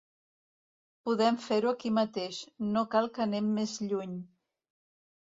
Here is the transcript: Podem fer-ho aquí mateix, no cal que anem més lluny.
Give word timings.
Podem 1.09 1.35
fer-ho 1.43 1.73
aquí 1.75 1.91
mateix, 1.97 2.39
no 2.69 2.83
cal 2.95 3.09
que 3.17 3.23
anem 3.27 3.51
més 3.59 3.75
lluny. 3.91 4.17